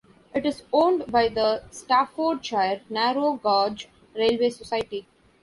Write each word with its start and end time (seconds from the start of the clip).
It 0.33 0.47
is 0.47 0.63
owned 0.73 1.11
by 1.11 1.27
the 1.27 1.61
Staffordshire 1.69 2.81
Narrow 2.89 3.33
Gauge 3.33 3.87
Railway 4.15 4.49
Society. 4.49 5.05